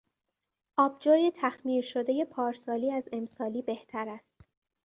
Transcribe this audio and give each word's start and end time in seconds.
آبجو 0.77 1.31
تخمیر 1.41 1.83
شدهی 1.83 2.25
پارسالی 2.25 2.91
از 2.91 3.09
امسالی 3.13 3.61
بهتر 3.61 4.09
است. 4.09 4.41